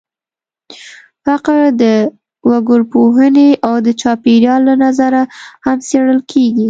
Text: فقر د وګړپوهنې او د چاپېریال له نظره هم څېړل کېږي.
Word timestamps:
فقر 1.25 1.59
د 1.81 1.83
وګړپوهنې 2.49 3.49
او 3.67 3.73
د 3.85 3.87
چاپېریال 4.01 4.61
له 4.69 4.75
نظره 4.83 5.21
هم 5.65 5.77
څېړل 5.87 6.19
کېږي. 6.31 6.59